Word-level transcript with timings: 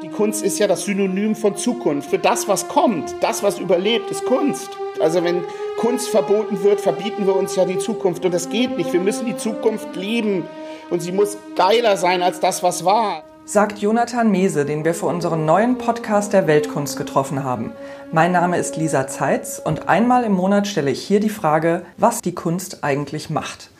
Die 0.00 0.10
Kunst 0.10 0.44
ist 0.44 0.60
ja 0.60 0.68
das 0.68 0.84
Synonym 0.84 1.34
von 1.34 1.56
Zukunft. 1.56 2.10
Für 2.10 2.20
das, 2.20 2.46
was 2.46 2.68
kommt, 2.68 3.16
das, 3.20 3.42
was 3.42 3.58
überlebt, 3.58 4.08
ist 4.12 4.24
Kunst. 4.26 4.70
Also 5.00 5.24
wenn 5.24 5.42
Kunst 5.76 6.08
verboten 6.08 6.62
wird, 6.62 6.80
verbieten 6.80 7.26
wir 7.26 7.34
uns 7.34 7.56
ja 7.56 7.64
die 7.64 7.78
Zukunft. 7.78 8.24
Und 8.24 8.32
das 8.32 8.48
geht 8.48 8.76
nicht. 8.76 8.92
Wir 8.92 9.00
müssen 9.00 9.26
die 9.26 9.36
Zukunft 9.36 9.96
lieben. 9.96 10.44
Und 10.90 11.00
sie 11.00 11.10
muss 11.10 11.36
geiler 11.56 11.96
sein 11.96 12.22
als 12.22 12.38
das, 12.38 12.62
was 12.62 12.84
war. 12.84 13.24
Sagt 13.44 13.80
Jonathan 13.80 14.30
Mese, 14.30 14.64
den 14.64 14.84
wir 14.84 14.94
für 14.94 15.06
unseren 15.06 15.44
neuen 15.44 15.78
Podcast 15.78 16.32
der 16.32 16.46
Weltkunst 16.46 16.96
getroffen 16.96 17.42
haben. 17.42 17.72
Mein 18.12 18.30
Name 18.30 18.56
ist 18.56 18.76
Lisa 18.76 19.08
Zeitz 19.08 19.60
und 19.64 19.88
einmal 19.88 20.22
im 20.22 20.32
Monat 20.32 20.68
stelle 20.68 20.92
ich 20.92 21.02
hier 21.02 21.18
die 21.18 21.28
Frage, 21.28 21.82
was 21.96 22.22
die 22.22 22.36
Kunst 22.36 22.84
eigentlich 22.84 23.30
macht. 23.30 23.70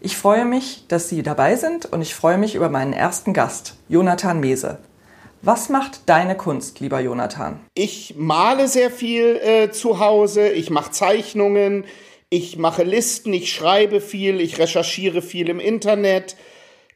Ich 0.00 0.18
freue 0.18 0.44
mich, 0.44 0.84
dass 0.88 1.08
Sie 1.08 1.22
dabei 1.22 1.56
sind 1.56 1.86
und 1.86 2.02
ich 2.02 2.14
freue 2.14 2.36
mich 2.36 2.56
über 2.56 2.68
meinen 2.68 2.92
ersten 2.92 3.32
Gast, 3.32 3.76
Jonathan 3.88 4.40
Mese. 4.40 4.78
Was 5.44 5.68
macht 5.68 6.08
deine 6.08 6.36
Kunst, 6.36 6.78
lieber 6.78 7.00
Jonathan? 7.00 7.58
Ich 7.74 8.14
male 8.16 8.68
sehr 8.68 8.92
viel 8.92 9.40
äh, 9.42 9.72
zu 9.72 9.98
Hause, 9.98 10.48
ich 10.48 10.70
mache 10.70 10.92
Zeichnungen, 10.92 11.84
ich 12.30 12.58
mache 12.58 12.84
Listen, 12.84 13.32
ich 13.32 13.52
schreibe 13.52 14.00
viel, 14.00 14.40
ich 14.40 14.60
recherchiere 14.60 15.20
viel 15.20 15.48
im 15.48 15.58
Internet, 15.58 16.36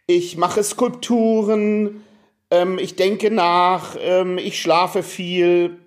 ich 0.06 0.36
mache 0.36 0.62
Skulpturen, 0.62 2.04
ähm, 2.52 2.78
ich 2.78 2.94
denke 2.94 3.32
nach, 3.32 3.96
ähm, 4.00 4.38
ich 4.38 4.60
schlafe 4.60 5.02
viel. 5.02 5.78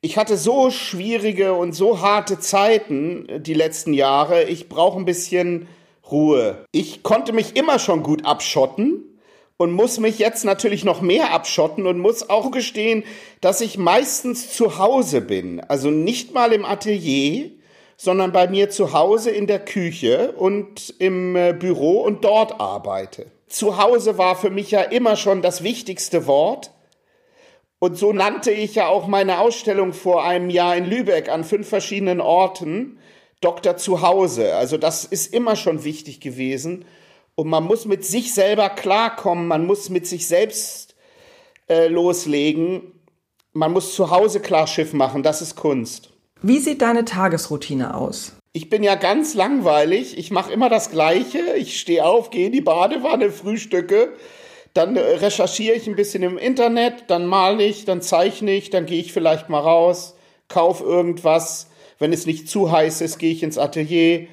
Ich 0.00 0.16
hatte 0.16 0.38
so 0.38 0.70
schwierige 0.70 1.52
und 1.52 1.74
so 1.74 2.00
harte 2.00 2.40
Zeiten 2.40 3.28
äh, 3.28 3.40
die 3.40 3.52
letzten 3.52 3.92
Jahre. 3.92 4.44
Ich 4.44 4.70
brauche 4.70 4.98
ein 4.98 5.04
bisschen 5.04 5.68
Ruhe. 6.10 6.64
Ich 6.72 7.02
konnte 7.02 7.34
mich 7.34 7.56
immer 7.56 7.78
schon 7.78 8.02
gut 8.02 8.24
abschotten 8.24 9.04
und 9.56 9.72
muss 9.72 10.00
mich 10.00 10.18
jetzt 10.18 10.44
natürlich 10.44 10.84
noch 10.84 11.00
mehr 11.00 11.32
abschotten 11.32 11.86
und 11.86 11.98
muss 11.98 12.28
auch 12.28 12.50
gestehen, 12.50 13.04
dass 13.40 13.60
ich 13.60 13.78
meistens 13.78 14.52
zu 14.52 14.78
Hause 14.78 15.20
bin. 15.20 15.60
Also 15.60 15.90
nicht 15.90 16.34
mal 16.34 16.52
im 16.52 16.64
Atelier, 16.64 17.50
sondern 17.96 18.32
bei 18.32 18.48
mir 18.48 18.70
zu 18.70 18.92
Hause 18.92 19.30
in 19.30 19.46
der 19.46 19.60
Küche 19.60 20.32
und 20.32 20.94
im 20.98 21.36
äh, 21.36 21.52
Büro 21.52 22.00
und 22.00 22.24
dort 22.24 22.60
arbeite. 22.60 23.26
Zu 23.46 23.78
Hause 23.78 24.18
war 24.18 24.34
für 24.34 24.50
mich 24.50 24.72
ja 24.72 24.80
immer 24.80 25.14
schon 25.14 25.42
das 25.42 25.62
wichtigste 25.62 26.26
Wort. 26.26 26.72
Und 27.78 27.96
so 27.96 28.12
nannte 28.12 28.50
ich 28.50 28.74
ja 28.74 28.88
auch 28.88 29.06
meine 29.06 29.38
Ausstellung 29.38 29.92
vor 29.92 30.24
einem 30.24 30.50
Jahr 30.50 30.76
in 30.76 30.86
Lübeck 30.86 31.28
an 31.28 31.44
fünf 31.44 31.68
verschiedenen 31.68 32.20
Orten. 32.20 32.98
Doktor 33.40 33.76
zu 33.76 34.00
Hause. 34.00 34.56
Also 34.56 34.78
das 34.78 35.04
ist 35.04 35.32
immer 35.32 35.54
schon 35.54 35.84
wichtig 35.84 36.20
gewesen. 36.20 36.86
Und 37.34 37.48
man 37.48 37.64
muss 37.64 37.84
mit 37.84 38.04
sich 38.04 38.32
selber 38.32 38.68
klarkommen, 38.68 39.48
man 39.48 39.66
muss 39.66 39.90
mit 39.90 40.06
sich 40.06 40.28
selbst 40.28 40.94
äh, 41.68 41.88
loslegen. 41.88 42.92
Man 43.52 43.72
muss 43.72 43.94
zu 43.94 44.10
Hause 44.10 44.40
Klarschiff 44.40 44.92
machen, 44.92 45.22
das 45.22 45.40
ist 45.40 45.56
Kunst. 45.56 46.10
Wie 46.42 46.58
sieht 46.58 46.82
deine 46.82 47.04
Tagesroutine 47.04 47.96
aus? 47.96 48.32
Ich 48.52 48.68
bin 48.68 48.82
ja 48.82 48.94
ganz 48.94 49.34
langweilig. 49.34 50.18
Ich 50.18 50.30
mache 50.30 50.52
immer 50.52 50.68
das 50.68 50.90
Gleiche. 50.90 51.54
Ich 51.56 51.80
stehe 51.80 52.04
auf, 52.04 52.30
gehe 52.30 52.46
in 52.46 52.52
die 52.52 52.60
Badewanne, 52.60 53.30
frühstücke. 53.30 54.12
Dann 54.74 54.96
äh, 54.96 55.00
recherchiere 55.00 55.76
ich 55.76 55.86
ein 55.86 55.96
bisschen 55.96 56.22
im 56.22 56.36
Internet, 56.36 57.04
dann 57.06 57.26
male 57.26 57.64
ich, 57.64 57.84
dann 57.84 58.02
zeichne 58.02 58.52
ich, 58.52 58.70
dann 58.70 58.86
gehe 58.86 59.00
ich 59.00 59.12
vielleicht 59.12 59.48
mal 59.48 59.60
raus, 59.60 60.16
kaufe 60.48 60.84
irgendwas, 60.84 61.68
wenn 62.00 62.12
es 62.12 62.26
nicht 62.26 62.48
zu 62.48 62.70
heiß 62.70 63.00
ist, 63.00 63.18
gehe 63.18 63.32
ich 63.32 63.44
ins 63.44 63.56
Atelier. 63.56 64.26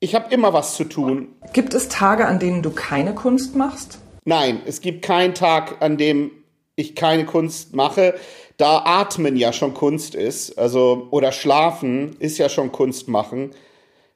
Ich 0.00 0.14
habe 0.14 0.32
immer 0.32 0.52
was 0.52 0.76
zu 0.76 0.84
tun. 0.84 1.28
Gibt 1.52 1.74
es 1.74 1.88
Tage, 1.88 2.26
an 2.26 2.38
denen 2.38 2.62
du 2.62 2.70
keine 2.70 3.14
Kunst 3.14 3.56
machst? 3.56 3.98
Nein, 4.24 4.62
es 4.66 4.80
gibt 4.80 5.04
keinen 5.04 5.34
Tag, 5.34 5.76
an 5.80 5.96
dem 5.96 6.30
ich 6.76 6.94
keine 6.94 7.26
Kunst 7.26 7.74
mache. 7.74 8.14
Da 8.56 8.82
Atmen 8.84 9.36
ja 9.36 9.52
schon 9.52 9.74
Kunst 9.74 10.14
ist, 10.14 10.58
also 10.58 11.08
oder 11.10 11.32
Schlafen 11.32 12.16
ist 12.18 12.38
ja 12.38 12.48
schon 12.48 12.72
Kunst 12.72 13.08
machen, 13.08 13.52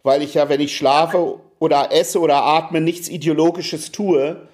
weil 0.02 0.22
ich 0.22 0.34
ja, 0.34 0.48
wenn 0.48 0.60
ich 0.60 0.76
schlafe 0.76 1.40
oder 1.60 1.92
esse 1.92 2.18
oder 2.18 2.42
atme, 2.42 2.80
nichts 2.80 3.08
Ideologisches 3.08 3.92
tue. 3.92 4.48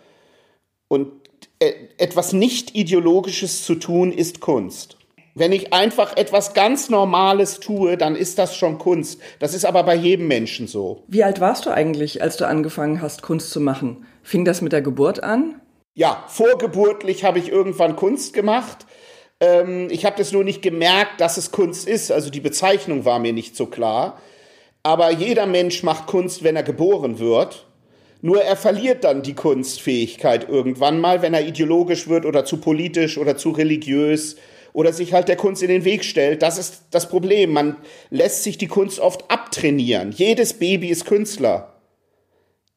Und 0.89 1.13
äh, 1.59 1.73
etwas 1.97 2.35
nicht 2.35 2.75
Ideologisches 2.75 3.65
zu 3.65 3.77
tun, 3.77 4.13
ist 4.13 4.41
Kunst. 4.41 4.98
Wenn 5.39 5.53
ich 5.53 5.73
einfach 5.73 6.17
etwas 6.17 6.53
ganz 6.53 6.91
Normales 6.91 7.61
tue, 7.61 7.97
dann 7.97 8.17
ist 8.17 8.41
das 8.41 8.57
schon 8.57 8.79
Kunst. 8.79 9.21
Das 9.39 9.55
ist 9.55 9.65
aber 9.65 9.85
bei 9.85 9.95
jedem 9.95 10.27
Menschen 10.27 10.67
so. 10.67 11.05
Wie 11.07 11.23
alt 11.23 11.41
warst 11.41 11.67
du 11.67 11.71
eigentlich, 11.71 12.23
als 12.23 12.37
du 12.37 12.47
angefangen 12.47 13.01
hast, 13.01 13.23
Kunst 13.23 13.51
zu 13.53 13.61
machen? 13.61 14.05
Fing 14.25 14.45
das 14.45 14.63
mit 14.63 14.73
der 14.73 14.83
Geburt 14.83 15.23
an? 15.23 15.61
Ja, 15.95 16.25
vorgeburtlich 16.27 17.23
habe 17.23 17.39
ich 17.39 17.53
irgendwann 17.53 17.95
Kunst 17.95 18.35
gemacht. 18.35 18.87
Ähm, 19.39 19.87
ich 19.91 20.05
habe 20.05 20.17
das 20.19 20.33
nur 20.33 20.43
nicht 20.43 20.61
gemerkt, 20.61 21.21
dass 21.21 21.37
es 21.37 21.53
Kunst 21.53 21.87
ist. 21.87 22.11
Also 22.11 22.31
die 22.31 22.41
Bezeichnung 22.41 23.05
war 23.05 23.21
mir 23.21 23.33
nicht 23.33 23.55
so 23.55 23.67
klar. 23.67 24.21
Aber 24.83 25.13
jeder 25.13 25.47
Mensch 25.47 25.85
macht 25.85 26.09
Kunst, 26.09 26.43
wenn 26.43 26.57
er 26.57 26.65
geboren 26.65 27.21
wird. 27.21 27.65
Nur 28.23 28.43
er 28.43 28.57
verliert 28.57 29.05
dann 29.05 29.23
die 29.23 29.35
Kunstfähigkeit 29.35 30.49
irgendwann 30.49 31.01
mal, 31.01 31.23
wenn 31.23 31.35
er 31.35 31.47
ideologisch 31.47 32.09
wird 32.09 32.27
oder 32.27 32.45
zu 32.45 32.57
politisch 32.57 33.19
oder 33.19 33.37
zu 33.37 33.51
religiös 33.51 34.35
oder 34.73 34.93
sich 34.93 35.13
halt 35.13 35.29
der 35.29 35.37
Kunst 35.37 35.63
in 35.63 35.69
den 35.69 35.85
Weg 35.85 36.05
stellt. 36.05 36.43
Das 36.43 36.59
ist 36.59 36.85
das 36.91 37.09
Problem. 37.09 37.53
Man 37.53 37.77
lässt 38.11 38.45
sich 38.45 38.59
die 38.59 38.67
Kunst 38.67 39.01
oft 39.01 39.31
abtrainieren. 39.31 40.13
Jedes 40.13 40.55
Baby 40.55 40.89
ist 40.89 41.05
Künstler. 41.05 41.75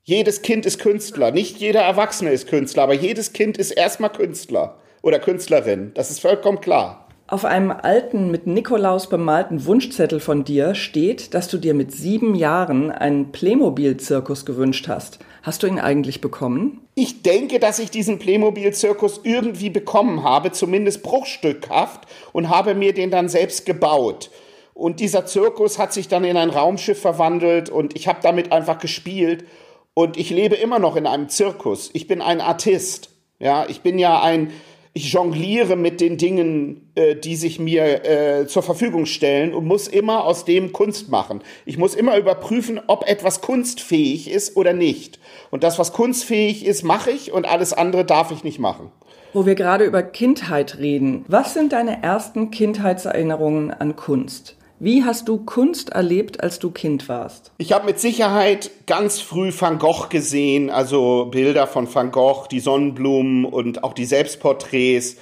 Jedes 0.03 0.41
Kind 0.41 0.65
ist 0.65 0.79
Künstler. 0.79 1.31
Nicht 1.31 1.57
jeder 1.57 1.81
Erwachsene 1.81 2.31
ist 2.31 2.47
Künstler, 2.47 2.83
aber 2.83 2.93
jedes 2.93 3.33
Kind 3.33 3.57
ist 3.57 3.71
erstmal 3.71 4.11
Künstler 4.11 4.79
oder 5.01 5.19
Künstlerin. 5.19 5.91
Das 5.93 6.11
ist 6.11 6.19
vollkommen 6.19 6.59
klar. 6.59 7.00
Auf 7.31 7.45
einem 7.45 7.71
alten, 7.71 8.29
mit 8.29 8.45
Nikolaus 8.45 9.07
bemalten 9.07 9.65
Wunschzettel 9.65 10.19
von 10.19 10.43
dir 10.43 10.75
steht, 10.75 11.33
dass 11.33 11.47
du 11.47 11.57
dir 11.57 11.73
mit 11.73 11.93
sieben 11.93 12.35
Jahren 12.35 12.91
einen 12.91 13.31
Playmobil-Zirkus 13.31 14.45
gewünscht 14.45 14.89
hast. 14.89 15.19
Hast 15.41 15.63
du 15.63 15.67
ihn 15.67 15.79
eigentlich 15.79 16.19
bekommen? 16.19 16.81
Ich 16.93 17.21
denke, 17.23 17.59
dass 17.59 17.79
ich 17.79 17.89
diesen 17.89 18.19
Playmobil-Zirkus 18.19 19.21
irgendwie 19.23 19.69
bekommen 19.69 20.25
habe, 20.25 20.51
zumindest 20.51 21.03
bruchstückhaft, 21.03 22.01
und 22.33 22.49
habe 22.49 22.75
mir 22.75 22.93
den 22.93 23.11
dann 23.11 23.29
selbst 23.29 23.65
gebaut. 23.65 24.29
Und 24.73 24.99
dieser 24.99 25.25
Zirkus 25.25 25.79
hat 25.79 25.93
sich 25.93 26.09
dann 26.09 26.25
in 26.25 26.35
ein 26.35 26.49
Raumschiff 26.49 26.99
verwandelt 26.99 27.69
und 27.69 27.95
ich 27.95 28.09
habe 28.09 28.19
damit 28.21 28.51
einfach 28.51 28.79
gespielt. 28.79 29.45
Und 29.93 30.17
ich 30.17 30.31
lebe 30.31 30.55
immer 30.55 30.79
noch 30.79 30.97
in 30.97 31.07
einem 31.07 31.29
Zirkus. 31.29 31.91
Ich 31.93 32.07
bin 32.07 32.21
ein 32.21 32.41
Artist. 32.41 33.07
Ja, 33.39 33.65
ich 33.69 33.79
bin 33.79 33.97
ja 33.97 34.21
ein 34.21 34.51
ich 34.93 35.13
jongliere 35.13 35.75
mit 35.77 36.01
den 36.01 36.17
Dingen, 36.17 36.91
äh, 36.95 37.15
die 37.15 37.35
sich 37.35 37.59
mir 37.59 38.05
äh, 38.05 38.47
zur 38.47 38.61
Verfügung 38.61 39.05
stellen 39.05 39.53
und 39.53 39.65
muss 39.65 39.87
immer 39.87 40.25
aus 40.25 40.43
dem 40.43 40.73
Kunst 40.73 41.09
machen. 41.09 41.41
Ich 41.65 41.77
muss 41.77 41.95
immer 41.95 42.17
überprüfen, 42.17 42.79
ob 42.87 43.07
etwas 43.07 43.41
kunstfähig 43.41 44.29
ist 44.29 44.57
oder 44.57 44.73
nicht. 44.73 45.19
Und 45.49 45.63
das, 45.63 45.79
was 45.79 45.93
kunstfähig 45.93 46.65
ist, 46.65 46.83
mache 46.83 47.11
ich 47.11 47.31
und 47.31 47.45
alles 47.45 47.71
andere 47.71 48.03
darf 48.03 48.31
ich 48.31 48.43
nicht 48.43 48.59
machen. 48.59 48.91
Wo 49.33 49.45
wir 49.45 49.55
gerade 49.55 49.85
über 49.85 50.03
Kindheit 50.03 50.77
reden, 50.77 51.23
was 51.29 51.53
sind 51.53 51.71
deine 51.71 52.03
ersten 52.03 52.51
Kindheitserinnerungen 52.51 53.71
an 53.71 53.95
Kunst? 53.95 54.57
Wie 54.83 55.03
hast 55.03 55.27
du 55.27 55.37
Kunst 55.37 55.91
erlebt, 55.91 56.41
als 56.41 56.57
du 56.57 56.71
Kind 56.71 57.07
warst? 57.07 57.51
Ich 57.59 57.71
habe 57.71 57.85
mit 57.85 57.99
Sicherheit 57.99 58.71
ganz 58.87 59.19
früh 59.19 59.51
Van 59.55 59.77
Gogh 59.77 60.07
gesehen, 60.09 60.71
also 60.71 61.25
Bilder 61.25 61.67
von 61.67 61.93
Van 61.93 62.09
Gogh, 62.09 62.47
die 62.49 62.59
Sonnenblumen 62.59 63.45
und 63.45 63.83
auch 63.83 63.93
die 63.93 64.05
Selbstporträts. 64.05 65.17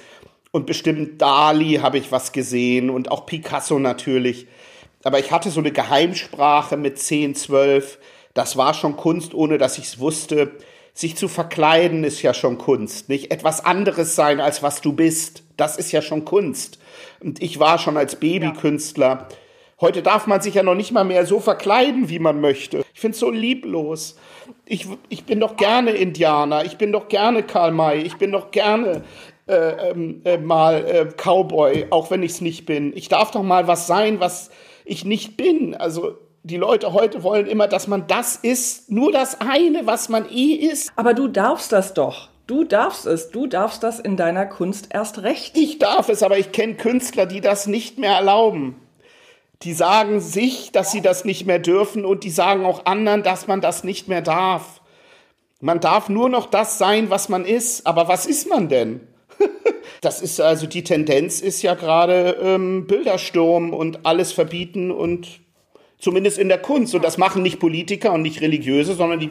Und 0.50 0.64
bestimmt 0.64 1.20
Dali 1.20 1.74
habe 1.74 1.98
ich 1.98 2.10
was 2.10 2.32
gesehen 2.32 2.88
und 2.88 3.10
auch 3.10 3.26
Picasso 3.26 3.78
natürlich. 3.78 4.46
Aber 5.04 5.18
ich 5.18 5.30
hatte 5.30 5.50
so 5.50 5.60
eine 5.60 5.72
Geheimsprache 5.72 6.78
mit 6.78 6.98
10, 6.98 7.34
12. 7.34 7.98
Das 8.32 8.56
war 8.56 8.72
schon 8.72 8.96
Kunst, 8.96 9.34
ohne 9.34 9.58
dass 9.58 9.76
ich 9.76 9.84
es 9.84 9.98
wusste. 9.98 10.52
Sich 10.94 11.18
zu 11.18 11.28
verkleiden 11.28 12.02
ist 12.02 12.22
ja 12.22 12.32
schon 12.32 12.56
Kunst, 12.56 13.10
nicht? 13.10 13.30
Etwas 13.30 13.62
anderes 13.62 14.16
sein, 14.16 14.40
als 14.40 14.62
was 14.62 14.80
du 14.80 14.94
bist, 14.94 15.42
das 15.58 15.76
ist 15.76 15.92
ja 15.92 16.00
schon 16.00 16.24
Kunst. 16.24 16.78
Und 17.22 17.42
ich 17.42 17.60
war 17.60 17.78
schon 17.78 17.98
als 17.98 18.16
Babykünstler. 18.16 19.28
Ja 19.30 19.36
Heute 19.80 20.02
darf 20.02 20.26
man 20.26 20.42
sich 20.42 20.56
ja 20.56 20.62
noch 20.62 20.74
nicht 20.74 20.92
mal 20.92 21.04
mehr 21.04 21.24
so 21.24 21.40
verkleiden, 21.40 22.10
wie 22.10 22.18
man 22.18 22.42
möchte. 22.42 22.84
Ich 22.92 23.00
finde 23.00 23.14
es 23.14 23.20
so 23.20 23.30
lieblos. 23.30 24.16
Ich, 24.66 24.86
ich 25.08 25.24
bin 25.24 25.40
doch 25.40 25.56
gerne 25.56 25.92
Indianer, 25.92 26.66
ich 26.66 26.76
bin 26.76 26.92
doch 26.92 27.08
gerne 27.08 27.42
Karl 27.42 27.72
May, 27.72 28.02
ich 28.02 28.16
bin 28.16 28.30
doch 28.30 28.50
gerne 28.50 29.02
äh, 29.46 29.90
ähm, 29.90 30.20
äh, 30.24 30.36
mal 30.36 30.84
äh, 30.84 31.06
Cowboy, 31.16 31.86
auch 31.88 32.10
wenn 32.10 32.22
ich 32.22 32.32
es 32.32 32.40
nicht 32.42 32.66
bin. 32.66 32.94
Ich 32.94 33.08
darf 33.08 33.30
doch 33.30 33.42
mal 33.42 33.68
was 33.68 33.86
sein, 33.86 34.20
was 34.20 34.50
ich 34.84 35.06
nicht 35.06 35.38
bin. 35.38 35.74
Also 35.74 36.18
die 36.42 36.58
Leute 36.58 36.92
heute 36.92 37.22
wollen 37.22 37.46
immer, 37.46 37.66
dass 37.66 37.86
man 37.86 38.06
das 38.06 38.36
ist, 38.36 38.90
nur 38.90 39.12
das 39.12 39.40
eine, 39.40 39.86
was 39.86 40.10
man 40.10 40.28
eh 40.30 40.56
ist. 40.56 40.92
Aber 40.96 41.14
du 41.14 41.26
darfst 41.26 41.72
das 41.72 41.94
doch. 41.94 42.28
Du 42.46 42.64
darfst 42.64 43.06
es, 43.06 43.30
du 43.30 43.46
darfst 43.46 43.82
das 43.82 43.98
in 43.98 44.18
deiner 44.18 44.44
Kunst 44.44 44.88
erst 44.90 45.22
recht. 45.22 45.56
Ich 45.56 45.78
darf 45.78 46.10
es, 46.10 46.22
aber 46.22 46.36
ich 46.36 46.52
kenne 46.52 46.74
Künstler, 46.74 47.24
die 47.24 47.40
das 47.40 47.66
nicht 47.66 47.98
mehr 47.98 48.12
erlauben 48.12 48.76
die 49.62 49.74
sagen 49.74 50.20
sich, 50.20 50.72
dass 50.72 50.90
sie 50.90 51.02
das 51.02 51.24
nicht 51.24 51.46
mehr 51.46 51.58
dürfen 51.58 52.04
und 52.04 52.24
die 52.24 52.30
sagen 52.30 52.64
auch 52.64 52.86
anderen, 52.86 53.22
dass 53.22 53.46
man 53.46 53.60
das 53.60 53.84
nicht 53.84 54.08
mehr 54.08 54.22
darf. 54.22 54.80
Man 55.60 55.80
darf 55.80 56.08
nur 56.08 56.30
noch 56.30 56.46
das 56.46 56.78
sein, 56.78 57.10
was 57.10 57.28
man 57.28 57.44
ist. 57.44 57.86
Aber 57.86 58.08
was 58.08 58.24
ist 58.24 58.48
man 58.48 58.68
denn? 58.68 59.00
das 60.00 60.22
ist 60.22 60.40
also 60.40 60.66
die 60.66 60.84
Tendenz 60.84 61.40
ist 61.40 61.60
ja 61.62 61.74
gerade 61.74 62.38
ähm, 62.42 62.86
Bildersturm 62.86 63.74
und 63.74 64.06
alles 64.06 64.32
verbieten 64.32 64.90
und 64.90 65.40
zumindest 65.98 66.38
in 66.38 66.48
der 66.48 66.58
Kunst. 66.58 66.94
Und 66.94 67.04
das 67.04 67.18
machen 67.18 67.42
nicht 67.42 67.60
Politiker 67.60 68.12
und 68.12 68.22
nicht 68.22 68.40
Religiöse, 68.40 68.94
sondern 68.94 69.20
die, 69.20 69.30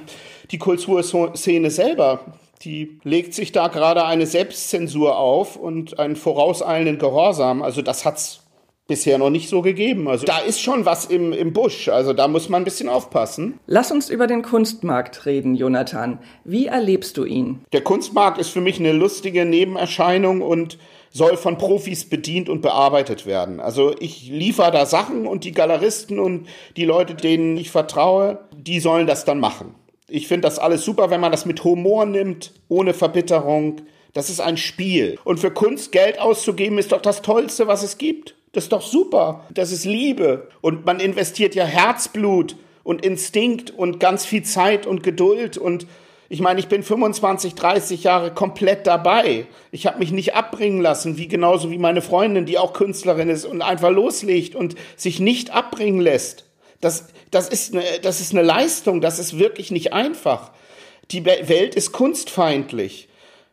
die 0.51 0.59
Kulturszene 0.59 1.71
selber. 1.71 2.19
Die 2.61 2.99
legt 3.03 3.33
sich 3.33 3.51
da 3.51 3.67
gerade 3.67 4.05
eine 4.05 4.27
Selbstzensur 4.27 5.17
auf 5.17 5.55
und 5.55 5.97
einen 5.97 6.15
vorauseilenden 6.15 6.99
Gehorsam. 6.99 7.63
Also 7.63 7.81
das 7.81 8.05
hat's 8.05 8.43
bisher 8.89 9.19
noch 9.19 9.29
nicht 9.29 9.47
so 9.47 9.61
gegeben. 9.61 10.09
Also 10.09 10.25
da 10.25 10.39
ist 10.39 10.59
schon 10.59 10.83
was 10.83 11.05
im, 11.05 11.31
im 11.31 11.53
Busch. 11.53 11.87
Also 11.87 12.11
da 12.11 12.27
muss 12.27 12.49
man 12.49 12.63
ein 12.63 12.65
bisschen 12.65 12.89
aufpassen. 12.89 13.59
Lass 13.67 13.91
uns 13.91 14.09
über 14.09 14.27
den 14.27 14.41
Kunstmarkt 14.41 15.25
reden, 15.25 15.55
Jonathan. 15.55 16.19
Wie 16.43 16.65
erlebst 16.65 17.15
du 17.15 17.23
ihn? 17.23 17.63
Der 17.71 17.81
Kunstmarkt 17.81 18.39
ist 18.39 18.49
für 18.49 18.61
mich 18.61 18.79
eine 18.79 18.91
lustige 18.91 19.45
Nebenerscheinung 19.45 20.41
und 20.41 20.79
soll 21.11 21.37
von 21.37 21.57
Profis 21.57 22.09
bedient 22.09 22.49
und 22.49 22.61
bearbeitet 22.61 23.25
werden. 23.25 23.59
Also 23.59 23.95
ich 23.99 24.27
liefere 24.27 24.71
da 24.71 24.85
Sachen 24.85 25.27
und 25.27 25.43
die 25.43 25.51
Galeristen 25.51 26.19
und 26.19 26.47
die 26.75 26.85
Leute, 26.85 27.13
denen 27.13 27.57
ich 27.57 27.71
vertraue, 27.71 28.39
die 28.55 28.79
sollen 28.79 29.07
das 29.07 29.23
dann 29.23 29.39
machen. 29.39 29.75
Ich 30.07 30.27
finde 30.27 30.47
das 30.47 30.57
alles 30.57 30.83
super, 30.83 31.11
wenn 31.11 31.21
man 31.21 31.31
das 31.31 31.45
mit 31.45 31.63
Humor 31.63 32.05
nimmt, 32.05 32.53
ohne 32.67 32.95
Verbitterung. 32.95 33.81
Das 34.13 34.31
ist 34.31 34.41
ein 34.41 34.57
Spiel. 34.57 35.19
Und 35.23 35.39
für 35.39 35.51
Kunst 35.51 35.91
Geld 35.91 36.19
auszugeben, 36.19 36.79
ist 36.79 36.91
doch 36.91 37.01
das 37.01 37.21
Tollste, 37.21 37.67
was 37.67 37.83
es 37.83 37.99
gibt. 37.99 38.35
Das 38.51 38.65
ist 38.65 38.71
doch 38.71 38.81
super. 38.81 39.45
Das 39.53 39.71
ist 39.71 39.85
Liebe. 39.85 40.47
Und 40.61 40.85
man 40.85 40.99
investiert 40.99 41.55
ja 41.55 41.65
Herzblut 41.65 42.55
und 42.83 43.05
Instinkt 43.05 43.71
und 43.71 43.99
ganz 43.99 44.25
viel 44.25 44.43
Zeit 44.43 44.85
und 44.85 45.03
Geduld 45.03 45.57
und 45.57 45.85
ich 46.31 46.41
meine, 46.41 46.59
ich 46.59 46.67
bin 46.67 46.83
25, 46.83 47.55
30 47.55 48.03
Jahre 48.03 48.31
komplett 48.31 48.85
dabei. 48.85 49.47
Ich 49.71 49.87
habe 49.87 49.97
mich 49.97 50.11
nicht 50.11 50.35
abbringen 50.35 50.79
lassen, 50.79 51.17
wie 51.17 51.27
genauso 51.27 51.71
wie 51.71 51.79
meine 51.79 52.03
Freundin, 52.03 52.45
die 52.45 52.59
auch 52.59 52.73
Künstlerin 52.73 53.29
ist 53.29 53.45
und 53.45 53.63
einfach 53.63 53.89
loslegt 53.89 54.53
und 54.53 54.75
sich 54.95 55.19
nicht 55.19 55.49
abbringen 55.49 55.99
lässt. 55.99 56.45
Das, 56.81 57.07
das, 57.31 57.49
ist, 57.49 57.73
eine, 57.73 57.83
das 58.03 58.21
ist 58.21 58.31
eine 58.31 58.43
Leistung, 58.43 59.01
das 59.01 59.17
ist 59.17 59.39
wirklich 59.39 59.71
nicht 59.71 59.91
einfach. 59.91 60.51
Die 61.09 61.25
Welt 61.25 61.73
ist 61.73 61.93
kunstfeindlich. 61.93 63.08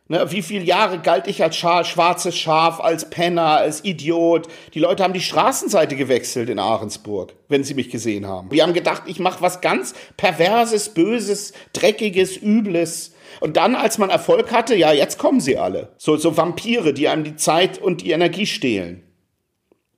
Ne, 0.09 0.31
wie 0.31 0.41
viele 0.41 0.63
Jahre 0.63 0.99
galt 0.99 1.27
ich 1.27 1.43
als 1.43 1.57
Scha 1.57 1.83
schwarzes 1.83 2.37
Schaf, 2.37 2.79
als 2.79 3.09
Penner, 3.09 3.57
als 3.57 3.83
Idiot? 3.83 4.47
Die 4.73 4.79
Leute 4.79 5.03
haben 5.03 5.13
die 5.13 5.19
Straßenseite 5.19 5.97
gewechselt 5.97 6.49
in 6.49 6.59
Ahrensburg, 6.59 7.33
wenn 7.49 7.65
sie 7.65 7.73
mich 7.73 7.89
gesehen 7.89 8.25
haben. 8.25 8.49
Die 8.49 8.61
haben 8.61 8.73
gedacht, 8.73 9.03
ich 9.07 9.19
mache 9.19 9.41
was 9.41 9.59
ganz 9.59 9.93
Perverses, 10.15 10.93
Böses, 10.93 11.51
Dreckiges, 11.73 12.37
Übles. 12.37 13.13
Und 13.41 13.57
dann, 13.57 13.75
als 13.75 13.97
man 13.97 14.09
Erfolg 14.09 14.51
hatte, 14.53 14.75
ja, 14.75 14.93
jetzt 14.93 15.17
kommen 15.17 15.41
sie 15.41 15.57
alle. 15.57 15.89
So, 15.97 16.15
so 16.15 16.37
Vampire, 16.37 16.93
die 16.93 17.09
einem 17.09 17.25
die 17.25 17.35
Zeit 17.35 17.77
und 17.77 18.01
die 18.01 18.11
Energie 18.11 18.45
stehlen. 18.45 19.03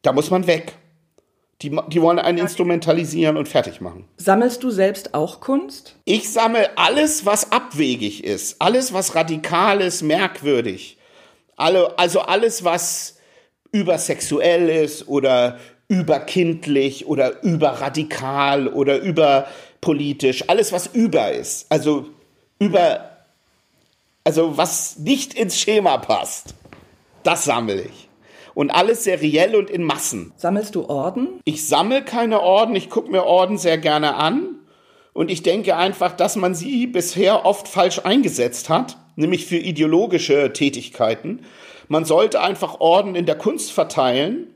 Da 0.01 0.11
muss 0.11 0.31
man 0.31 0.47
weg. 0.47 0.73
Die, 1.61 1.77
die 1.89 2.01
wollen 2.01 2.19
einen 2.19 2.37
instrumentalisieren 2.37 3.35
und 3.35 3.49
fertig 3.49 3.81
machen. 3.81 4.05
Sammelst 4.15 4.63
du 4.63 4.69
selbst 4.69 5.13
auch 5.13 5.41
Kunst? 5.41 5.95
Ich 6.05 6.31
sammle 6.31 6.77
alles, 6.77 7.25
was 7.25 7.51
abwegig 7.51 8.23
ist. 8.23 8.61
Alles, 8.61 8.93
was 8.93 9.13
radikal 9.13 9.81
ist, 9.81 10.01
merkwürdig. 10.01 10.97
Alle, 11.57 11.99
also 11.99 12.21
alles, 12.21 12.63
was 12.63 13.17
übersexuell 13.73 14.69
ist 14.69 15.09
oder 15.09 15.59
überkindlich 15.89 17.07
oder 17.07 17.43
überradikal 17.43 18.69
oder 18.69 18.99
überpolitisch. 18.99 20.47
Alles, 20.47 20.71
was 20.71 20.87
über 20.87 21.31
ist. 21.31 21.65
Also 21.69 22.07
über, 22.59 23.17
also 24.23 24.57
was 24.57 24.97
nicht 24.99 25.33
ins 25.33 25.59
Schema 25.59 25.97
passt. 25.97 26.55
Das 27.23 27.43
sammle 27.43 27.81
ich. 27.81 28.08
Und 28.59 28.71
alles 28.71 29.05
seriell 29.05 29.55
und 29.55 29.69
in 29.69 29.83
Massen. 29.83 30.33
Sammelst 30.35 30.75
du 30.75 30.89
Orden? 30.89 31.39
Ich 31.45 31.65
sammle 31.65 32.03
keine 32.03 32.41
Orden, 32.41 32.75
ich 32.75 32.89
gucke 32.89 33.09
mir 33.09 33.23
Orden 33.23 33.57
sehr 33.57 33.77
gerne 33.77 34.15
an. 34.15 34.57
Und 35.13 35.31
ich 35.31 35.43
denke 35.43 35.77
einfach, 35.77 36.11
dass 36.11 36.35
man 36.35 36.53
sie 36.53 36.85
bisher 36.85 37.45
oft 37.45 37.69
falsch 37.69 38.01
eingesetzt 38.03 38.67
hat, 38.67 38.97
nämlich 39.15 39.45
für 39.45 39.55
ideologische 39.55 40.51
Tätigkeiten. 40.51 41.45
Man 41.87 42.03
sollte 42.03 42.41
einfach 42.41 42.81
Orden 42.81 43.15
in 43.15 43.25
der 43.25 43.37
Kunst 43.37 43.71
verteilen 43.71 44.47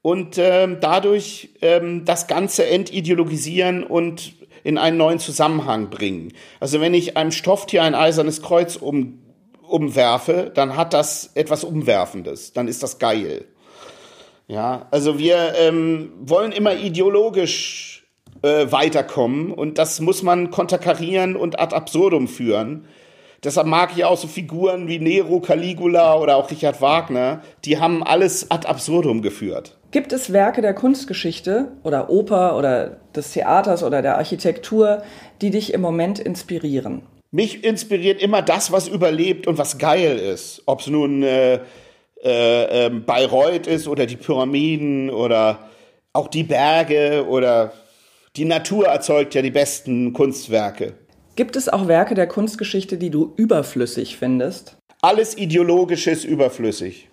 und 0.00 0.38
ähm, 0.38 0.78
dadurch 0.80 1.48
ähm, 1.60 2.04
das 2.04 2.28
Ganze 2.28 2.66
entideologisieren 2.66 3.82
und 3.82 4.34
in 4.62 4.78
einen 4.78 4.96
neuen 4.96 5.18
Zusammenhang 5.18 5.90
bringen. 5.90 6.32
Also 6.60 6.80
wenn 6.80 6.94
ich 6.94 7.16
einem 7.16 7.32
Stofftier 7.32 7.82
ein 7.82 7.96
eisernes 7.96 8.42
Kreuz 8.42 8.76
um 8.76 9.23
umwerfe, 9.74 10.52
dann 10.54 10.76
hat 10.76 10.94
das 10.94 11.32
etwas 11.34 11.64
Umwerfendes, 11.64 12.52
dann 12.52 12.68
ist 12.68 12.82
das 12.84 12.98
geil. 12.98 13.44
Ja, 14.46 14.86
also 14.92 15.18
wir 15.18 15.54
ähm, 15.58 16.12
wollen 16.20 16.52
immer 16.52 16.74
ideologisch 16.76 18.06
äh, 18.42 18.70
weiterkommen 18.70 19.50
und 19.50 19.78
das 19.78 20.00
muss 20.00 20.22
man 20.22 20.50
konterkarieren 20.52 21.34
und 21.34 21.58
ad 21.58 21.74
absurdum 21.74 22.28
führen. 22.28 22.86
Deshalb 23.42 23.66
mag 23.66 23.90
ich 23.96 24.04
auch 24.04 24.16
so 24.16 24.28
Figuren 24.28 24.86
wie 24.86 25.00
Nero, 25.00 25.40
Caligula 25.40 26.18
oder 26.18 26.36
auch 26.36 26.50
Richard 26.50 26.80
Wagner, 26.80 27.42
die 27.64 27.78
haben 27.78 28.04
alles 28.04 28.50
ad 28.50 28.68
absurdum 28.68 29.22
geführt. 29.22 29.76
Gibt 29.90 30.12
es 30.12 30.32
Werke 30.32 30.62
der 30.62 30.74
Kunstgeschichte 30.74 31.72
oder 31.82 32.10
Oper 32.10 32.56
oder 32.56 33.00
des 33.14 33.32
Theaters 33.32 33.82
oder 33.82 34.02
der 34.02 34.18
Architektur, 34.18 35.02
die 35.40 35.50
dich 35.50 35.74
im 35.74 35.80
Moment 35.80 36.18
inspirieren? 36.18 37.02
Mich 37.34 37.64
inspiriert 37.64 38.22
immer 38.22 38.42
das, 38.42 38.70
was 38.70 38.86
überlebt 38.86 39.48
und 39.48 39.58
was 39.58 39.78
geil 39.78 40.18
ist. 40.18 40.62
Ob 40.66 40.80
es 40.80 40.86
nun 40.86 41.24
äh, 41.24 41.58
äh, 42.22 42.86
äh, 42.86 42.90
Bayreuth 42.90 43.66
ist 43.66 43.88
oder 43.88 44.06
die 44.06 44.14
Pyramiden 44.14 45.10
oder 45.10 45.68
auch 46.12 46.28
die 46.28 46.44
Berge 46.44 47.26
oder 47.28 47.72
die 48.36 48.44
Natur 48.44 48.86
erzeugt 48.86 49.34
ja 49.34 49.42
die 49.42 49.50
besten 49.50 50.12
Kunstwerke. 50.12 50.94
Gibt 51.34 51.56
es 51.56 51.68
auch 51.68 51.88
Werke 51.88 52.14
der 52.14 52.28
Kunstgeschichte, 52.28 52.98
die 52.98 53.10
du 53.10 53.32
überflüssig 53.36 54.16
findest? 54.16 54.76
Alles 55.02 55.36
Ideologische 55.36 56.12
ist 56.12 56.24
überflüssig. 56.24 57.08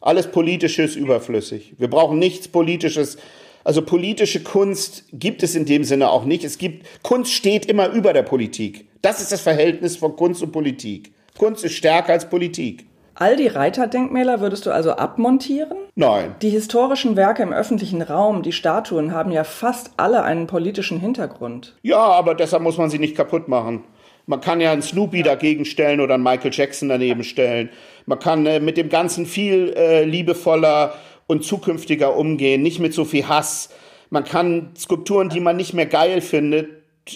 Alles 0.00 0.28
Politische 0.30 0.84
ist 0.84 0.94
überflüssig. 0.94 1.74
Wir 1.76 1.90
brauchen 1.90 2.20
nichts 2.20 2.46
Politisches. 2.46 3.18
Also 3.66 3.82
politische 3.82 4.44
Kunst 4.44 5.06
gibt 5.12 5.42
es 5.42 5.56
in 5.56 5.64
dem 5.66 5.82
Sinne 5.82 6.08
auch 6.08 6.24
nicht. 6.24 6.44
Es 6.44 6.56
gibt, 6.56 6.86
Kunst 7.02 7.32
steht 7.32 7.66
immer 7.66 7.88
über 7.88 8.12
der 8.12 8.22
Politik. 8.22 8.86
Das 9.02 9.20
ist 9.20 9.32
das 9.32 9.40
Verhältnis 9.40 9.96
von 9.96 10.14
Kunst 10.14 10.40
und 10.40 10.52
Politik. 10.52 11.12
Kunst 11.36 11.64
ist 11.64 11.72
stärker 11.72 12.12
als 12.12 12.30
Politik. 12.30 12.86
All 13.16 13.34
die 13.34 13.48
Reiterdenkmäler 13.48 14.40
würdest 14.40 14.66
du 14.66 14.70
also 14.70 14.92
abmontieren? 14.92 15.78
Nein. 15.96 16.36
Die 16.42 16.50
historischen 16.50 17.16
Werke 17.16 17.42
im 17.42 17.52
öffentlichen 17.52 18.02
Raum, 18.02 18.44
die 18.44 18.52
Statuen, 18.52 19.12
haben 19.12 19.32
ja 19.32 19.42
fast 19.42 19.90
alle 19.96 20.22
einen 20.22 20.46
politischen 20.46 21.00
Hintergrund. 21.00 21.74
Ja, 21.82 21.98
aber 21.98 22.36
deshalb 22.36 22.62
muss 22.62 22.78
man 22.78 22.88
sie 22.88 23.00
nicht 23.00 23.16
kaputt 23.16 23.48
machen. 23.48 23.82
Man 24.26 24.40
kann 24.40 24.60
ja 24.60 24.70
einen 24.70 24.82
Snoopy 24.82 25.24
dagegen 25.24 25.64
stellen 25.64 26.00
oder 26.00 26.14
einen 26.14 26.22
Michael 26.22 26.52
Jackson 26.52 26.88
daneben 26.88 27.24
stellen. 27.24 27.70
Man 28.06 28.20
kann 28.20 28.46
äh, 28.46 28.60
mit 28.60 28.76
dem 28.76 28.90
Ganzen 28.90 29.26
viel 29.26 29.72
äh, 29.76 30.04
liebevoller 30.04 30.94
und 31.26 31.44
zukünftiger 31.44 32.16
umgehen, 32.16 32.62
nicht 32.62 32.78
mit 32.78 32.94
so 32.94 33.04
viel 33.04 33.28
Hass. 33.28 33.70
Man 34.10 34.24
kann 34.24 34.70
Skulpturen, 34.76 35.28
die 35.28 35.40
man 35.40 35.56
nicht 35.56 35.74
mehr 35.74 35.86
geil 35.86 36.20
findet, 36.20 36.68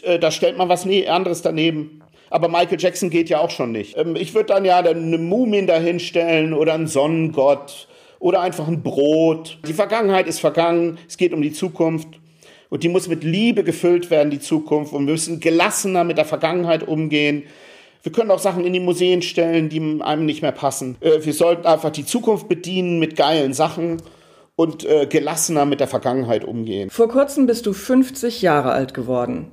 äh, 0.02 0.18
da 0.18 0.30
stellt 0.30 0.56
man 0.56 0.68
was 0.68 0.86
anderes 0.86 1.42
daneben. 1.42 2.02
Aber 2.30 2.48
Michael 2.48 2.78
Jackson 2.80 3.10
geht 3.10 3.28
ja 3.28 3.40
auch 3.40 3.50
schon 3.50 3.72
nicht. 3.72 3.96
Ähm, 3.96 4.16
ich 4.16 4.34
würde 4.34 4.46
dann 4.46 4.64
ja 4.64 4.78
eine 4.78 5.18
Mumien 5.18 5.66
dahinstellen 5.66 6.54
oder 6.54 6.74
einen 6.74 6.86
Sonnengott 6.86 7.88
oder 8.20 8.40
einfach 8.40 8.68
ein 8.68 8.82
Brot. 8.82 9.58
Die 9.66 9.72
Vergangenheit 9.72 10.28
ist 10.28 10.38
vergangen, 10.38 10.98
es 11.08 11.16
geht 11.16 11.32
um 11.32 11.42
die 11.42 11.52
Zukunft. 11.52 12.08
Und 12.68 12.84
die 12.84 12.88
muss 12.88 13.08
mit 13.08 13.24
Liebe 13.24 13.64
gefüllt 13.64 14.10
werden, 14.10 14.30
die 14.30 14.38
Zukunft. 14.38 14.92
Und 14.92 15.06
wir 15.06 15.12
müssen 15.12 15.40
gelassener 15.40 16.04
mit 16.04 16.18
der 16.18 16.24
Vergangenheit 16.24 16.86
umgehen. 16.86 17.42
Wir 18.02 18.12
können 18.12 18.30
auch 18.30 18.38
Sachen 18.38 18.64
in 18.64 18.72
die 18.72 18.80
Museen 18.80 19.20
stellen, 19.20 19.68
die 19.68 20.00
einem 20.02 20.24
nicht 20.24 20.42
mehr 20.42 20.52
passen. 20.52 20.96
Äh, 21.00 21.24
wir 21.24 21.34
sollten 21.34 21.66
einfach 21.66 21.90
die 21.90 22.06
Zukunft 22.06 22.48
bedienen 22.48 22.98
mit 22.98 23.16
geilen 23.16 23.52
Sachen 23.52 24.02
und 24.56 24.84
äh, 24.84 25.06
gelassener 25.06 25.66
mit 25.66 25.80
der 25.80 25.88
Vergangenheit 25.88 26.44
umgehen. 26.44 26.90
Vor 26.90 27.08
kurzem 27.08 27.46
bist 27.46 27.66
du 27.66 27.72
50 27.72 28.42
Jahre 28.42 28.72
alt 28.72 28.94
geworden. 28.94 29.52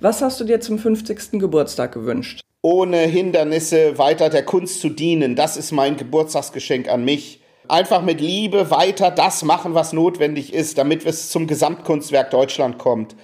Was 0.00 0.22
hast 0.22 0.38
du 0.40 0.44
dir 0.44 0.60
zum 0.60 0.78
50. 0.78 1.32
Geburtstag 1.40 1.92
gewünscht? 1.92 2.40
Ohne 2.62 2.98
Hindernisse 2.98 3.98
weiter 3.98 4.28
der 4.30 4.44
Kunst 4.44 4.80
zu 4.80 4.90
dienen, 4.90 5.36
das 5.36 5.56
ist 5.56 5.72
mein 5.72 5.96
Geburtstagsgeschenk 5.96 6.88
an 6.88 7.04
mich. 7.04 7.40
Einfach 7.68 8.02
mit 8.02 8.20
Liebe 8.20 8.70
weiter 8.70 9.10
das 9.10 9.42
machen, 9.42 9.74
was 9.74 9.92
notwendig 9.92 10.54
ist, 10.54 10.78
damit 10.78 11.04
es 11.04 11.30
zum 11.30 11.46
Gesamtkunstwerk 11.46 12.30
Deutschland 12.30 12.78
kommt. 12.78 13.14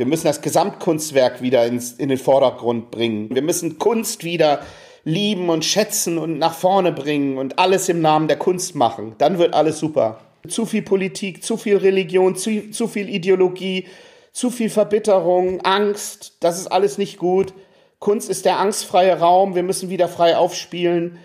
Wir 0.00 0.06
müssen 0.06 0.28
das 0.28 0.40
Gesamtkunstwerk 0.40 1.42
wieder 1.42 1.66
ins, 1.66 1.92
in 1.92 2.08
den 2.08 2.16
Vordergrund 2.16 2.90
bringen. 2.90 3.28
Wir 3.34 3.42
müssen 3.42 3.78
Kunst 3.78 4.24
wieder 4.24 4.62
lieben 5.04 5.50
und 5.50 5.62
schätzen 5.62 6.16
und 6.16 6.38
nach 6.38 6.54
vorne 6.54 6.90
bringen 6.90 7.36
und 7.36 7.58
alles 7.58 7.86
im 7.90 8.00
Namen 8.00 8.26
der 8.26 8.38
Kunst 8.38 8.74
machen. 8.74 9.14
Dann 9.18 9.38
wird 9.38 9.52
alles 9.52 9.78
super. 9.78 10.18
Zu 10.48 10.64
viel 10.64 10.80
Politik, 10.80 11.44
zu 11.44 11.58
viel 11.58 11.76
Religion, 11.76 12.34
zu, 12.34 12.70
zu 12.70 12.88
viel 12.88 13.10
Ideologie, 13.10 13.88
zu 14.32 14.48
viel 14.48 14.70
Verbitterung, 14.70 15.60
Angst, 15.66 16.38
das 16.40 16.58
ist 16.58 16.68
alles 16.68 16.96
nicht 16.96 17.18
gut. 17.18 17.52
Kunst 17.98 18.30
ist 18.30 18.46
der 18.46 18.58
angstfreie 18.58 19.18
Raum, 19.18 19.54
wir 19.54 19.62
müssen 19.62 19.90
wieder 19.90 20.08
frei 20.08 20.34
aufspielen 20.34 21.18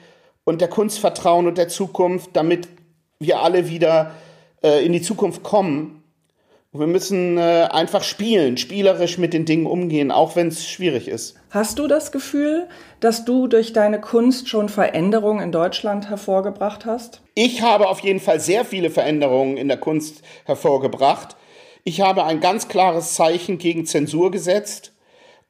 und 0.43 0.59
der 0.59 0.67
Kunst 0.67 0.99
vertrauen 0.99 1.47
und 1.47 1.57
der 1.57 1.69
Zukunft, 1.69 2.31
damit 2.33 2.67
wir 3.19 3.39
alle 3.39 3.69
wieder 3.69 4.11
äh, 4.61 4.85
in 4.85 4.91
die 4.91 5.01
Zukunft 5.01 5.43
kommen. 5.43 6.01
Wir 6.79 6.87
müssen 6.87 7.37
äh, 7.37 7.67
einfach 7.71 8.03
spielen, 8.03 8.57
spielerisch 8.57 9.17
mit 9.17 9.33
den 9.33 9.45
Dingen 9.45 9.65
umgehen, 9.65 10.11
auch 10.11 10.35
wenn 10.35 10.47
es 10.47 10.67
schwierig 10.67 11.07
ist. 11.07 11.35
Hast 11.49 11.79
du 11.79 11.87
das 11.87 12.11
Gefühl, 12.11 12.67
dass 12.99 13.25
du 13.25 13.47
durch 13.47 13.73
deine 13.73 14.01
Kunst 14.01 14.49
schon 14.49 14.69
Veränderungen 14.69 15.41
in 15.41 15.51
Deutschland 15.51 16.09
hervorgebracht 16.09 16.85
hast? 16.85 17.21
Ich 17.33 17.61
habe 17.61 17.87
auf 17.87 17.99
jeden 17.99 18.19
Fall 18.19 18.39
sehr 18.39 18.65
viele 18.65 18.89
Veränderungen 18.89 19.57
in 19.57 19.67
der 19.67 19.77
Kunst 19.77 20.21
hervorgebracht. 20.45 21.35
Ich 21.83 22.01
habe 22.01 22.25
ein 22.25 22.39
ganz 22.39 22.67
klares 22.67 23.13
Zeichen 23.13 23.57
gegen 23.57 23.85
Zensur 23.85 24.31
gesetzt 24.31 24.91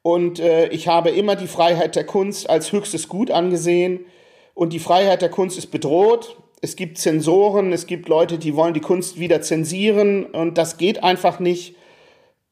und 0.02 0.38
äh, 0.38 0.68
ich 0.68 0.86
habe 0.86 1.10
immer 1.10 1.34
die 1.34 1.46
Freiheit 1.46 1.96
der 1.96 2.04
Kunst 2.04 2.48
als 2.48 2.72
höchstes 2.72 3.08
Gut 3.08 3.30
angesehen 3.30 4.04
und 4.54 4.72
die 4.72 4.78
Freiheit 4.78 5.22
der 5.22 5.30
Kunst 5.30 5.58
ist 5.58 5.70
bedroht 5.70 6.36
es 6.60 6.76
gibt 6.76 6.98
Zensoren, 6.98 7.72
es 7.72 7.86
gibt 7.86 8.08
Leute, 8.08 8.38
die 8.38 8.56
wollen 8.56 8.74
die 8.74 8.80
Kunst 8.80 9.18
wieder 9.18 9.42
zensieren 9.42 10.24
und 10.24 10.58
das 10.58 10.78
geht 10.78 11.04
einfach 11.04 11.38
nicht. 11.38 11.76